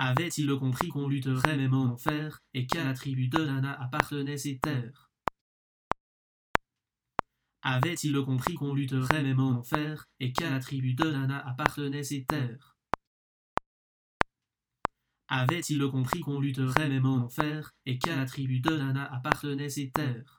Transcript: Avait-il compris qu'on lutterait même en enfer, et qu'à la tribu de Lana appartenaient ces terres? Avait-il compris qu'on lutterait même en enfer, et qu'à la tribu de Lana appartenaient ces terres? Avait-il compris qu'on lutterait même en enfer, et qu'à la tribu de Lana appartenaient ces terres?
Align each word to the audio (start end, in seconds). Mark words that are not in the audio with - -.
Avait-il 0.00 0.48
compris 0.60 0.86
qu'on 0.86 1.08
lutterait 1.08 1.56
même 1.56 1.74
en 1.74 1.86
enfer, 1.94 2.38
et 2.54 2.68
qu'à 2.68 2.84
la 2.84 2.94
tribu 2.94 3.26
de 3.26 3.42
Lana 3.42 3.72
appartenaient 3.82 4.36
ces 4.36 4.60
terres? 4.60 5.10
Avait-il 7.62 8.16
compris 8.22 8.54
qu'on 8.54 8.74
lutterait 8.74 9.24
même 9.24 9.40
en 9.40 9.58
enfer, 9.58 10.06
et 10.20 10.32
qu'à 10.32 10.50
la 10.50 10.60
tribu 10.60 10.94
de 10.94 11.02
Lana 11.02 11.44
appartenaient 11.44 12.04
ces 12.04 12.24
terres? 12.24 12.76
Avait-il 15.26 15.84
compris 15.90 16.20
qu'on 16.20 16.38
lutterait 16.38 16.88
même 16.88 17.04
en 17.04 17.24
enfer, 17.24 17.72
et 17.84 17.98
qu'à 17.98 18.14
la 18.14 18.24
tribu 18.24 18.60
de 18.60 18.70
Lana 18.70 19.12
appartenaient 19.12 19.68
ces 19.68 19.90
terres? 19.90 20.37